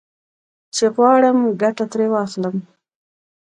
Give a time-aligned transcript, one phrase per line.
[0.75, 2.55] چې غواړم ګټه ترې واخلم.